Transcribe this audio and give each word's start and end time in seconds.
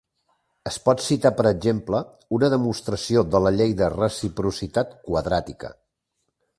Es 0.69 0.77
pot 0.87 1.03
citar 1.07 1.31
per 1.41 1.45
exemple 1.49 1.99
una 2.39 2.49
demostració 2.55 3.25
de 3.37 3.43
la 3.49 3.55
llei 3.59 3.77
de 3.83 3.93
reciprocitat 3.97 5.01
quadràtica. 5.11 5.75